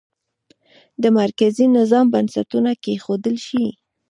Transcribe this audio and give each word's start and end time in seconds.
د 1.01 1.03
مرکزي 1.19 1.65
نظام 1.77 2.05
بنسټونه 2.13 2.71
کېښودل 2.83 3.35
شي. 3.47 3.65